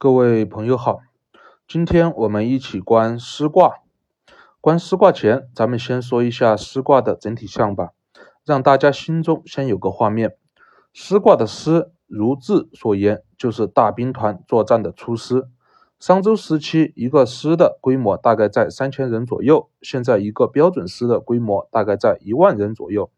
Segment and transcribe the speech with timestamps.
[0.00, 1.00] 各位朋友好，
[1.66, 3.78] 今天我们一起观师卦。
[4.60, 7.88] 观师卦前，咱们先说一下师卦的整体象吧，
[8.44, 10.36] 让大家心中先有个画面。
[10.92, 15.48] 师卦的师，如字所言，就是大兵团作战的出师。
[15.98, 23.10] 商周时期，一个师的规模大概在三千人左右，现在一个标准师的规模大概在一万人左右。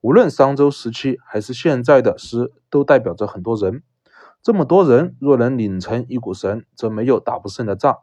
[0.00, 3.82] 无论商周时期还是现在的师，都代表着很多人。
[4.44, 8.00] 这么多人若能拧成一股绳，则没有打不胜的仗。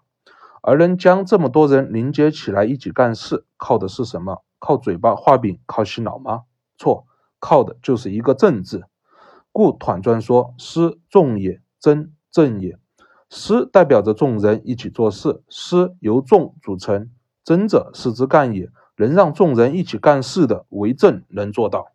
[0.63, 4.43] 而能将这么多人凝结起来一起干事，靠的是什么？
[4.57, 6.41] 靠嘴巴画饼，靠洗脑吗？
[6.79, 7.05] 错，
[7.39, 8.85] 靠的就是一个“正”字。
[9.51, 12.79] 故团传说：“师众也，真正也。”
[13.29, 17.11] 师代表着众人一起做事，师由众组成，
[17.43, 18.71] 真者是之干也。
[18.97, 21.91] 能让众人一起干事的，为政能做到。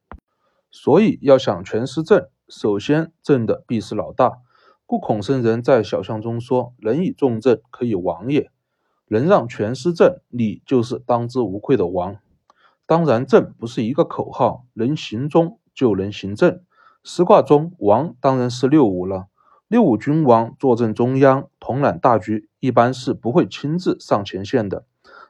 [0.71, 4.39] 所以要想全师正，首先正的必是老大。
[4.87, 8.51] 故孔圣人在小象中说：“人以众正，可以王也。”
[9.09, 12.17] 能让全师正，你就是当之无愧的王。
[12.87, 16.61] 当然，正不是一个口号，能行中就能行正。
[17.03, 19.27] 师卦中王当然是六五了。
[19.67, 24.85] 六五君王坐镇中央，统揽大局，一般是不会亲自上前线的。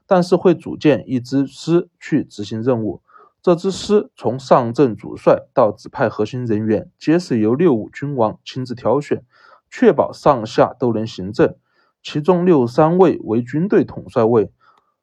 [0.06, 3.00] 但是会组建一支师去执行任务，
[3.42, 9.24] 这支师从上阵主帅到指派核心人员，皆是由六五君王亲自挑选，
[9.70, 11.54] 确保上下都能行政。
[12.02, 14.50] 其中六三位为军队统帅位，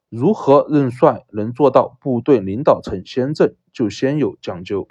[0.10, 4.88] 如何任帅能做到部队领导层先正，就先有讲究。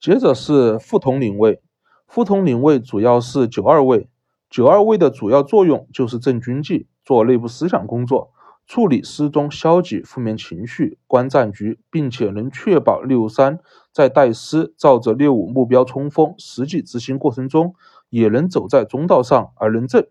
[0.00, 1.62] 接着是副统领位，
[2.06, 4.08] 副统领位主要是九二位，
[4.50, 8.33] 九二位的主要作用就是正军纪，做内部思想工作。
[8.66, 13.60] 处理师中消极负面情绪，观战局，并且能确保六三
[13.92, 17.74] 在带师照着六五目标冲锋，实际执行过程中
[18.08, 20.06] 也能走在中道上而能正。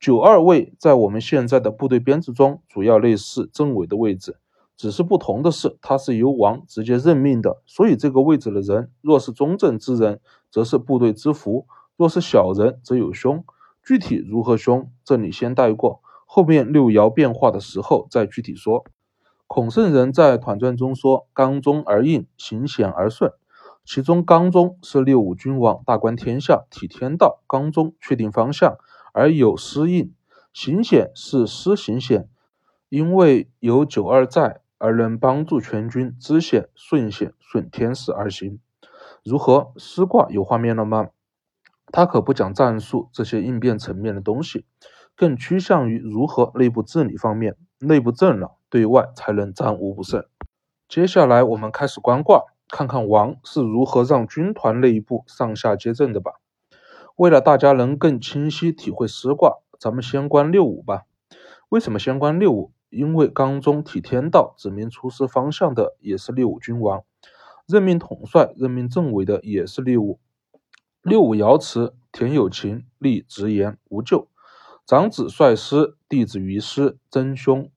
[0.00, 4.36] 九二位在我们现在的部队编制中，主要类似政委的位置，
[4.76, 11.66] 只是不同的是，他是由王直接任命的，所以这个位置的人若是中正之人，则是部队之福；
[11.96, 13.44] 若是小人，则有凶。
[13.82, 16.02] 具体如何凶，这里先带过。
[16.36, 18.84] 后面六爻变化的时候再具体说。
[19.46, 23.32] 孔圣人在团传中说：“刚中而应，行险而顺。”
[23.86, 28.76] 其中刚中是六五君王大观天下，体天道，刚中确定方向，
[29.14, 30.12] 而有失应；
[30.52, 32.28] 行险是失行险，
[32.90, 38.60] 因为有九二在，而能帮助全军知险顺险，顺天时而行。
[39.24, 39.72] 如何？
[39.78, 41.08] 师卦有画面了吗？
[41.90, 44.66] 他可不讲战术这些应变层面的东西。
[45.16, 50.22] 更趋向于如何内部治理方面，内部正了，对外才能战无不胜。
[50.88, 56.32] 接下来我们开始观卦，看看王是如何让军团内部上下皆正的吧。
[57.16, 61.04] 为了大家能更清晰体会师卦，咱们先观六五吧。
[61.70, 62.72] 为什么先观六五？
[62.90, 67.02] 因为刚中体天道，指明出师方向的也是六五君王，
[67.66, 70.20] 任命统帅、任命政委的也是六五。
[71.02, 74.28] 六五爻辞：田有情，立直言，无咎。
[74.86, 77.68] 长子率师，弟子于师，真凶。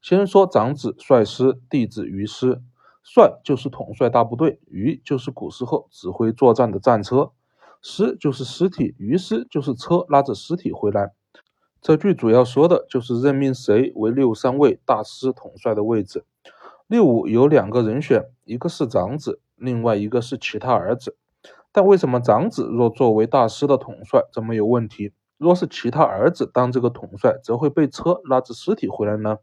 [0.00, 2.62] 先说长子率师，弟子于师。
[3.02, 7.32] 率就是统帅大部队，于就是古时候指挥作战的战车，
[7.82, 11.12] 师就是尸体，于师就是车拉着尸体回来。
[11.80, 16.24] 这句主要说的就是任命谁为六三位大师统帅的位置。
[16.86, 21.16] 六五有两个人选，一个是长子，另外一个是其他儿子。
[21.72, 25.12] 但为什么长子若作为大师的统帅，这么有问题？
[25.42, 29.38] 若是其他儿子当这个统帅，则会被车拉着尸体回来呢？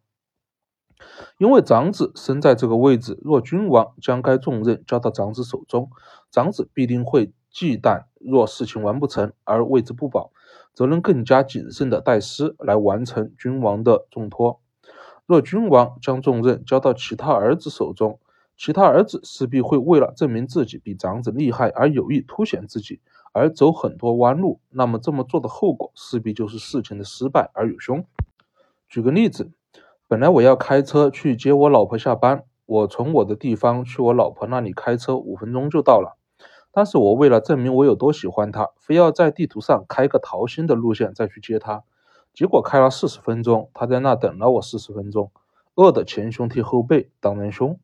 [1.38, 5.90] 因为长子身在这个位置，若君王将该重任交到长子手中，
[6.32, 10.32] 长子必定会忌惮，若事情完不成而位置不保，
[10.74, 14.62] 则能更加谨慎的带师来完成君王的重托。
[15.26, 18.20] 若君王将重任交到其他儿子手中，
[18.58, 23.02] 其他儿子势必会为了证明自己比长子厉害而有意凸显自己。
[23.32, 28.06] 而走很多弯路，那么这么做的后果势必就是事情的失败而有凶。
[28.88, 29.52] 举个例子，
[30.08, 36.18] 本来我要开车去接我老婆下班，我从我的地方去我老婆那里开车五分钟就到了。
[36.72, 41.84] 但是我为了证明我有多喜欢她，非要在地图上开个桃心的路线再去接她，
[42.34, 45.32] 结果开了四十分钟，她在那等了我四十分钟，
[45.76, 47.80] 饿得前胸贴后背，当然凶。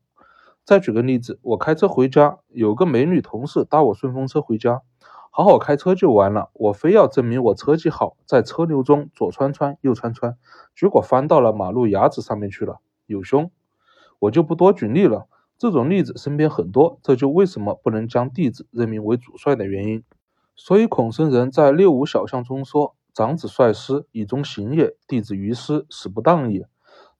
[0.64, 4.82] 再举个例子，我开车回家，有个美女同事搭我顺风车回家。
[5.36, 10.34] 好好开车就完了，我非要证明我车技好，在车流中左穿穿右穿穿，
[10.74, 13.50] 结果翻到了马路牙子上面去了，有凶。
[14.20, 15.26] 我就不多举例了，
[15.58, 20.02] 这种例子身边很多，这就为什么不能将弟子任命为主帅的原因。
[20.54, 26.66] 所以孔圣人在六五小象中说：“长子率师，以忠行也；弟子于师，使不当也。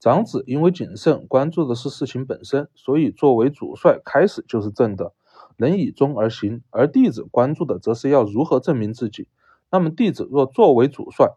[0.01, 5.13] 长子因为谨慎，关注的是事情本身，所以作为主帅，开始就是正的，
[5.57, 9.29] 能以忠而行；而弟子关注的则是要如何证明自己。
[9.71, 11.35] 那么弟子若作为主帅，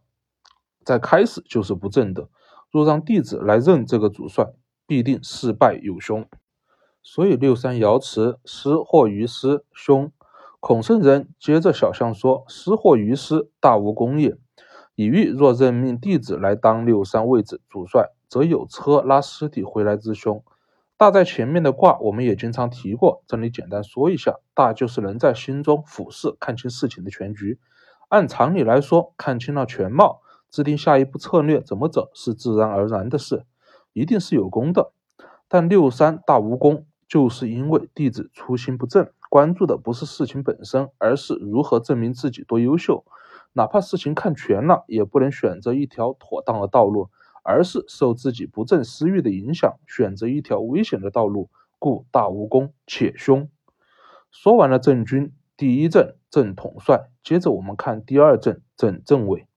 [0.84, 2.30] 在开始就是不正的。
[2.72, 4.54] 若让弟子来任这个主帅，
[4.86, 6.28] 必定事败有凶。
[7.02, 10.12] 所以六三爻辞：失或于师，凶。
[10.60, 14.38] 孔圣人接着小象说：失或于师，大无功也。
[14.96, 20.44] 以喻若任命弟子来当六三位置主帅，则有车拉尸体回来之凶。
[21.00, 27.58] 大在前面的卦我们也经常提过，这里简单说一下：大就是能在心中俯视看清事情的全局。
[28.10, 30.20] 按常理来说，看清了全貌。
[30.52, 33.46] 制定下一步策略怎么走是自然而然的事，
[33.94, 34.92] 一定是有功的。
[35.48, 43.06] 但六三大无功，就是因为弟子初心不正，关注的不是事情本身，而是如何证明自己多优秀。
[43.54, 47.10] 哪怕事情看全了，也不能选择一条妥当的道路，
[47.44, 53.50] 而是受自己不正私欲的影响，选择一条危险的道路，故大无功且凶。
[54.32, 59.48] 说完了正军，第一阵正统帅，接着我们看第二阵正政委。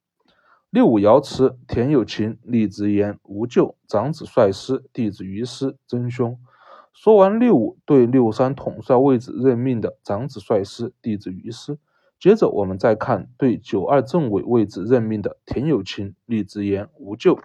[0.70, 3.76] 六五爻辞：田有琴，立直言，无咎。
[3.86, 6.38] 长子帅师，弟子于师，真凶。
[6.94, 11.78] 说完六五对六三统帅位置任命的长子帅师，弟子于师，
[12.18, 17.38] 接着我们再看对九二政委位置任命的田有琴，立直言，无咎。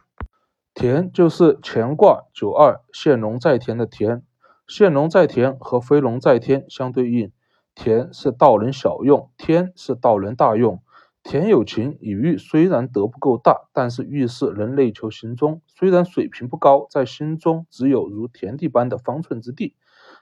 [0.80, 4.22] 田就是乾卦九二现龙在田的田，
[4.68, 7.32] 现龙在田和飞龙在天相对应，
[7.74, 10.80] 田是道人小用，天是道人大用。
[11.24, 19.74] 田有情，以喻虽然德不够大，但是遇事能内求行中；虽然水平不高，在心中只有如田地般的方寸之地，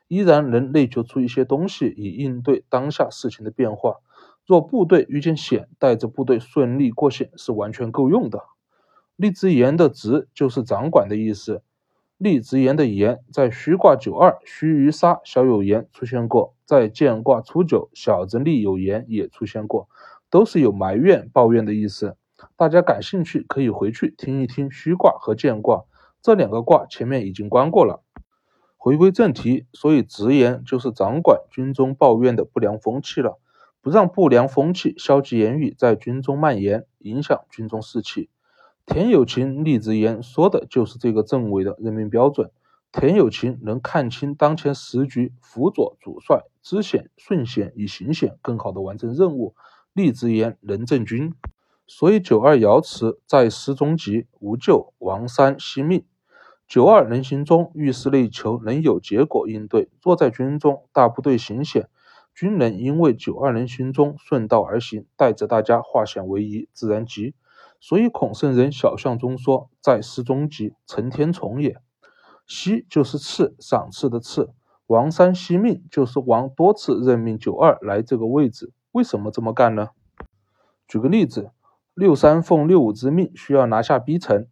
[0.07, 3.97] 依然能内求出一些东西，以应对当下事情的变化。
[4.45, 8.39] 若部队遇见险，带着部队顺利过险是完全够用的。
[9.15, 11.61] 立之言的直就是掌管的意思。
[12.17, 19.89] 立之言的言在虚卦九二虚于杀小有言出现过，在见卦初九小子立有言也出现过。
[20.29, 22.17] 都是有埋怨、抱怨的意思。
[22.57, 25.85] 大家感兴趣可以回去听一听虚卦和健卦
[26.21, 28.03] 这两个卦，前面已经关过了。
[28.75, 33.39] 回归正题，所以直言就是掌管军中抱怨的不良风气了，
[33.81, 38.29] 不让不良风气、消极言语在军中蔓延，影响军中士气。
[38.85, 42.51] 田有情立直言，说的就是这个政委的任命标准。
[42.91, 49.55] 田有情能看清当前时局，辅佐主帅，知险顺险，以行险更好的完成任务。
[49.91, 51.33] 立之言能正军，
[51.87, 54.93] 所以九二爻辞在师中吉，无咎。
[54.99, 56.05] 王三惜命。
[56.67, 59.89] 九二能行中，遇事内求，能有结果应对。
[60.01, 61.89] 若在军中，大部队行险，
[62.33, 67.33] 军人因为九二能行中，顺道而行，带着大家化险为夷，自然吉。
[67.87, 71.77] 所以孔圣人小象中说，在师中吉，成天从也。
[72.47, 74.49] 惜就是赐，赏赐的赐。
[74.87, 78.73] 王三惜命，就是王多次任命九二来这个位置。
[78.91, 79.89] 为什么这么干呢？
[80.87, 81.51] 举个例子，
[81.93, 84.47] 六三奉六五之命，需要拿下 B 城。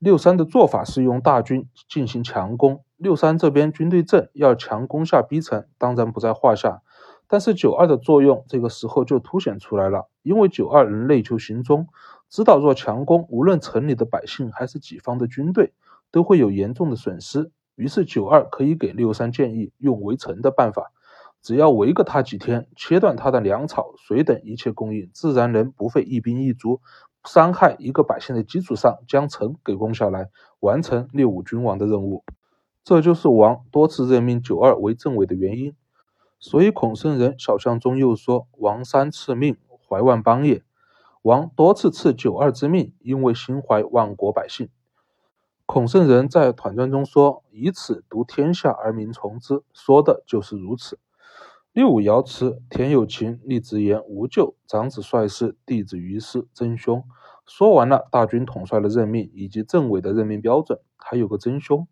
[0.00, 2.82] 六三的做法是用大军进行强攻。
[2.96, 6.82] 六三这边军队正，要强攻下 B 城，当然不在话下。
[7.28, 11.86] 但是九二的作用这个时候就凸显出来了，因为九二能内求行踪，
[12.32, 15.74] 知道若强攻，无论城里的百姓还是己方的军队，
[16.10, 17.50] 都会有严重的损失。
[17.74, 20.92] 于是九二可以给六三建议用围城的办法。
[21.42, 26.80] 只要围个他几天，切断他的粮草、水等一切供应，自然能不费一兵一卒、
[27.26, 32.24] 伤害一个百姓的基础上，将城给攻下来，完成六五君王的任务。
[32.82, 35.74] 这就是王多次任命九二为政委的原因。
[36.38, 40.62] 所以孔圣人小象中又说：“王三赐命，怀万邦也。”
[41.22, 44.68] 王多次赐九二之命，因为心怀万国百姓。
[45.66, 50.98] 孔圣人在团传中说：“以此独天下而民从之。”说的就是如此。
[51.72, 54.56] 六五爻辞：田有情，立直言，无咎。
[54.66, 57.04] 长子率师，弟子于师，真凶。
[57.46, 61.86] 说完了大军统帅的任命以及政委的任命标准，还有个真凶。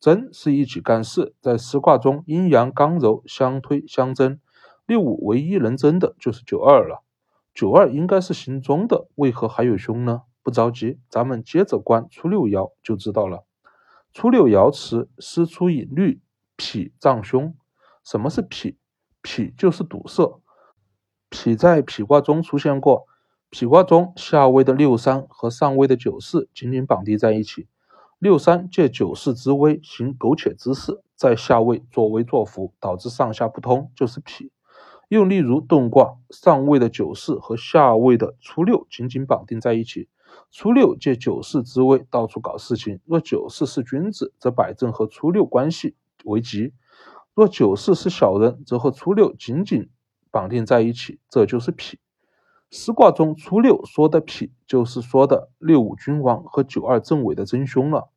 [0.00, 4.38] 真是一起干事，在师卦中阴阳刚柔相推相争。
[4.86, 7.02] 六五唯一能争的就是九二了。
[7.58, 10.22] 九二应该是行中的，为何还有凶呢？
[10.44, 13.44] 不着急，咱们接着观初六爻就知道了。
[14.12, 16.20] 初六爻辞：师出以律，
[16.56, 17.52] 痞藏凶。
[18.04, 18.76] 什么是痞？
[19.24, 20.40] 痞就是堵塞，
[21.32, 23.06] 痞在痞卦中出现过。
[23.50, 27.66] 痞卦中下位的六三和上位的九四紧紧绑定在一起，
[28.20, 34.48] 六三借九四之威行苟且之事，在下位作威作福，导致上下不通，就是痞。
[35.08, 40.08] 又例如遁卦，上位的九四和下位的初六紧紧绑定在一起，
[40.50, 43.00] 初六借九四之位到处搞事情。
[43.06, 46.72] 若九四是君子，则摆正和初六关系为吉；
[47.34, 49.88] 若九四是小人，则和初六紧紧
[50.30, 51.94] 绑定在一起，这就是痞。
[52.70, 58.10] 师卦中初六说的痞，就是说的六五君王和九二正委的真凶了。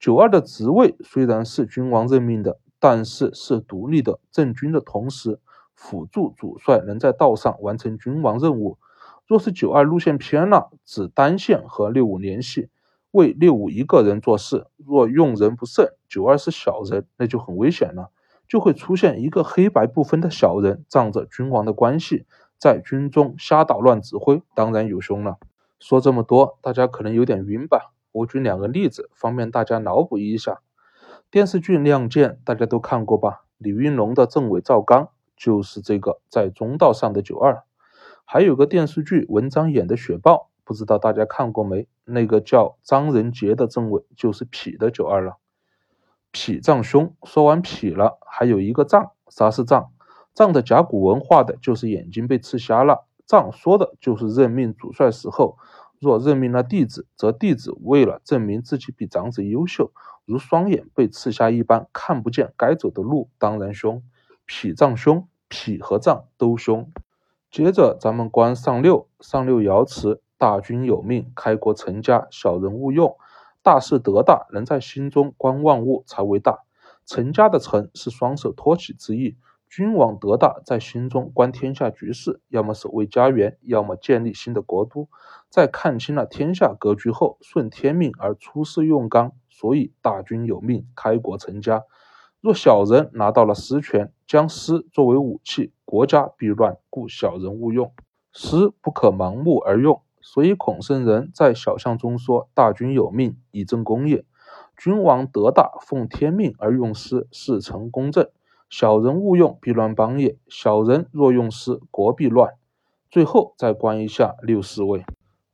[0.00, 5.38] 九二的职位虽然是君王任命的，但是是独立的，正君的同时
[5.84, 8.78] 辅助主帅能在道上完成君王任务。
[9.26, 12.70] 若是九二路线偏了，只单线和六五联系，
[13.10, 18.08] 为六五一个人做事，若用人不慎，九二是小人，那就很危险了，
[18.48, 22.24] 就会出现一个黑白不分的小人，仗着君王的关系。
[22.56, 25.36] 在军中瞎捣乱指挥，当然有凶了。
[25.78, 27.92] 说这么多，大家可能有点晕吧？
[28.12, 30.62] 我举两个例子，方便大家脑补一下。
[31.30, 33.44] 电视剧《亮剑》大家都看过吧？
[33.58, 35.08] 李云龙的政委赵刚
[35.44, 37.64] 就是这个在中道上的九二。
[38.24, 40.34] 还有个电视剧文章演的《雪豹》，
[40.64, 41.86] 不知道大家看过没？
[42.06, 45.36] 那个叫张仁杰的政委就是痞的九二了。
[46.32, 49.92] 痞藏凶，说完痞了，还有一个藏，啥是藏？
[50.32, 53.06] 藏的甲骨文画的就是眼睛被刺瞎了。
[53.26, 55.58] 藏说的就是任命主帅时候，
[56.00, 59.92] 若任命了弟子，则弟子为了证明自己比长子优秀，
[60.24, 64.02] 如双眼被刺瞎一般，看不见该走的路，当然凶。
[64.46, 66.90] 痞藏凶，痞和藏都凶。
[67.48, 73.16] 接着咱们观上六，上六爻辞：大军有命，开国成家，小人勿用。
[73.62, 76.64] 大事得大，能在心中观万物才为大。
[77.06, 79.36] 成家的成是双手托起之意。
[79.68, 85.08] 君王得大，在心中观天下局势，要么守卫家园，要么建立新的国都。
[85.48, 91.84] 在看清了天下格局后，顺天命而出师用刚，所以大军有命，开国成家。
[92.44, 97.90] 若小人拿到了实权，将师作为武器，国家必乱，故小人勿用。
[98.34, 104.26] 师不可盲目而用，所以孔圣人在小象中说：“大军有命，以正功业。
[104.76, 108.28] 君王得大，奉天命而用师，事成公正。”
[108.68, 110.36] 小人勿用，必乱邦也。
[110.46, 112.52] 小人若用师，国必乱。
[113.10, 115.02] 最后再观一下六四位，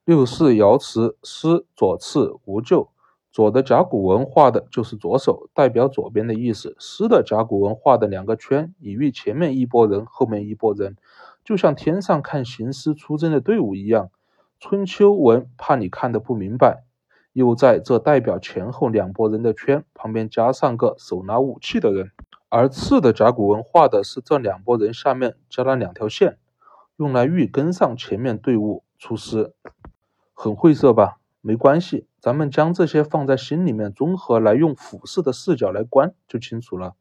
[0.04, 2.90] 六四爻辞：师左次无咎。
[3.32, 6.74] 左的甲骨文画的就是左手，代表左边的意思。
[6.80, 10.96] 师的甲骨文画的两个圈，比喻前面一拨人，后面一拨人，
[11.44, 14.10] 就像天上看行师出征的队伍一样。
[14.58, 16.82] 春秋文怕你看得不明白，
[17.32, 22.10] 又在这代表前后两拨人的圈旁边加上个手拿武器的人。
[22.48, 26.36] 而次的甲骨文画的是这两拨人下面加了两条线，
[26.96, 29.54] 用来预跟上前面队伍出师，
[30.34, 31.19] 很晦涩吧？
[31.40, 36.94] 没关系，咱们将这些放在心里面，综合来用俯视的视角来观，就清楚了。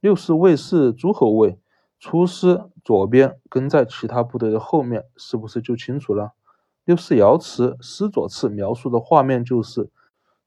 [0.00, 1.58] 六四位是诸侯卫，
[1.98, 6.32] 出师左边跟在其他部队的后面，是不是就清楚了？
[6.84, 9.90] 六四爻辞师左次描述的画面就是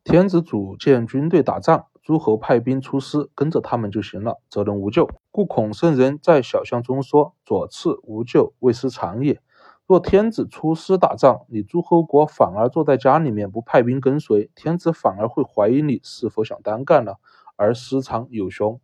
[0.03, 1.85] 天子组建军队打仗。
[2.03, 5.07] 诸侯派兵出师，跟着他们就行了，责任无咎。
[5.29, 9.39] 故孔圣人在小象中说：“左次无咎，卫师长也。”
[9.91, 17.19] 若天子出师打仗，你诸侯国反而坐在家里面不派兵跟随，天子反而会怀疑你是否想单干了，
[17.57, 18.79] 而失常有凶。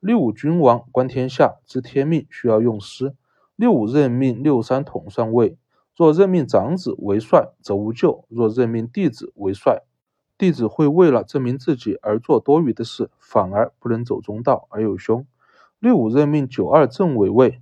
[0.00, 3.14] 六五君王观天下，知天命，需要用师。
[3.54, 5.58] 六五任命六三统帅位，
[5.94, 9.82] 若任命长子为帅，则无咎；若任命弟子为帅，
[10.38, 15.26] 弟子会为了证明自己而做多余的事，反而不能走中道而有凶。
[15.78, 17.60] 六五任命九二正委位，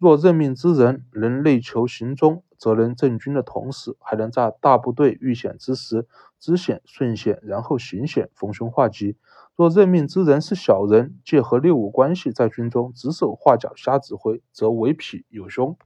[0.00, 6.06] 若任命之人能内求行中，则能正军的同时，还能在大部队遇险之时
[6.38, 9.18] 知险顺险，然后行险，逢凶化吉。
[9.56, 15.76] 若任命之人是小人，借和六五关系在军中指手画脚瞎指挥，则为痞有凶。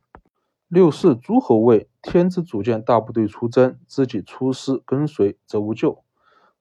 [0.68, 6.04] 六四诸侯位，天子组建大部队出征，自己出师跟随，则无咎。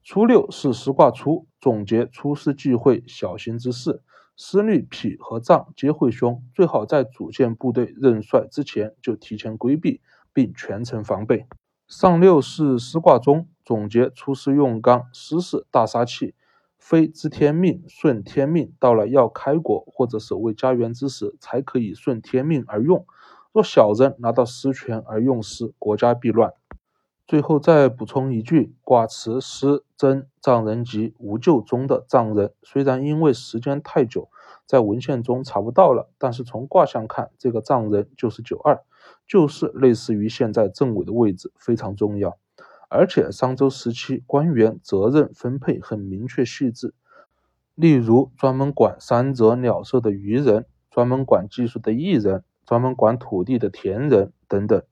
[0.01, 4.01] 初六是师卦初，总结出师忌讳小心之事。
[4.35, 10.01] 师虑脾和脏皆会凶，最好在组建部队任帅之前就提前规避，
[10.33, 11.45] 并全程防备。
[11.87, 16.33] 上六是师卦中，总结出师用刚，师是大杀器，
[16.79, 23.05] 非知天命顺天命，到了要开国或者守卫家园之时，才可以顺天命而用。
[23.51, 26.51] 若小人拿到师权而用师，国家必乱。
[27.25, 34.29] 最后再补充一句：卦辞师真藏人吉无咎中的藏人，虽然因为时间太久，
[34.65, 38.83] 在文献中查不到了，但是从卦象看，这个藏人就是九二，
[39.25, 42.37] 就是类似于现在政委的位置，非常重要。
[42.89, 46.93] 而且商周时期官员责任分配很明确细致，
[47.73, 54.83] 例如专门管山泽鸟兽的渔人，专门管技术的艺人，专门管土地的田人等等，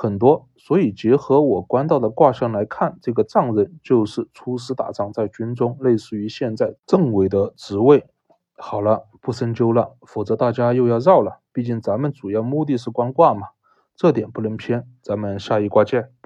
[0.00, 0.48] 很多。
[0.56, 8.06] 所以结合我观到的卦象来看，这个藏人就是出师打仗，在军中，类似于现在政委的职位。
[8.56, 11.40] 好了，不深究了，否则大家又要绕了。
[11.52, 13.48] 毕竟咱们主要目的是观卦嘛，
[13.96, 14.86] 这点不能偏。
[15.02, 16.17] 咱们下一卦见。